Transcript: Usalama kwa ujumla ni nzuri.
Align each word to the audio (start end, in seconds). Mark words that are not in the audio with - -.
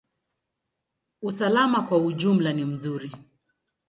Usalama 1.21 1.81
kwa 1.81 1.97
ujumla 1.97 2.53
ni 2.53 2.63
nzuri. 2.63 3.09